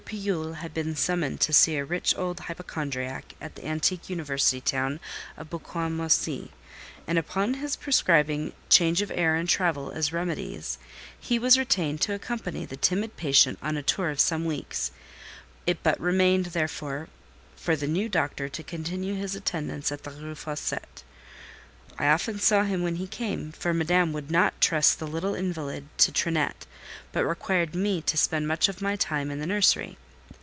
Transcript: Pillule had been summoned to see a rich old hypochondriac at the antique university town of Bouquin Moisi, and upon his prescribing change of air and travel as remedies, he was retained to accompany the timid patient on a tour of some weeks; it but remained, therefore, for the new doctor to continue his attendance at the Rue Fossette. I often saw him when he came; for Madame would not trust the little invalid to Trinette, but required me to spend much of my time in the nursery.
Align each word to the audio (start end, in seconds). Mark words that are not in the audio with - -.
Pillule 0.11 0.55
had 0.55 0.73
been 0.73 0.93
summoned 0.93 1.39
to 1.39 1.53
see 1.53 1.77
a 1.77 1.85
rich 1.85 2.13
old 2.17 2.41
hypochondriac 2.41 3.33
at 3.39 3.55
the 3.55 3.63
antique 3.65 4.09
university 4.09 4.59
town 4.59 4.99
of 5.37 5.49
Bouquin 5.49 5.95
Moisi, 5.95 6.51
and 7.07 7.17
upon 7.17 7.53
his 7.53 7.77
prescribing 7.77 8.51
change 8.67 9.01
of 9.01 9.09
air 9.09 9.35
and 9.35 9.47
travel 9.47 9.89
as 9.91 10.11
remedies, 10.11 10.77
he 11.17 11.39
was 11.39 11.57
retained 11.57 12.01
to 12.01 12.13
accompany 12.13 12.65
the 12.65 12.75
timid 12.75 13.15
patient 13.15 13.57
on 13.61 13.77
a 13.77 13.83
tour 13.83 14.09
of 14.09 14.19
some 14.19 14.43
weeks; 14.43 14.91
it 15.65 15.81
but 15.81 15.97
remained, 15.97 16.47
therefore, 16.47 17.07
for 17.55 17.77
the 17.77 17.87
new 17.87 18.09
doctor 18.09 18.49
to 18.49 18.63
continue 18.63 19.15
his 19.15 19.33
attendance 19.33 19.93
at 19.93 20.03
the 20.03 20.11
Rue 20.11 20.35
Fossette. 20.35 21.03
I 21.99 22.07
often 22.07 22.39
saw 22.39 22.63
him 22.63 22.81
when 22.83 22.95
he 22.95 23.05
came; 23.07 23.51
for 23.51 23.73
Madame 23.73 24.11
would 24.13 24.31
not 24.31 24.59
trust 24.59 24.97
the 24.99 25.05
little 25.05 25.35
invalid 25.35 25.85
to 25.99 26.11
Trinette, 26.11 26.65
but 27.11 27.25
required 27.25 27.75
me 27.75 28.01
to 28.01 28.17
spend 28.17 28.47
much 28.47 28.67
of 28.67 28.81
my 28.81 28.95
time 28.95 29.29
in 29.29 29.39
the 29.39 29.45
nursery. 29.45 29.97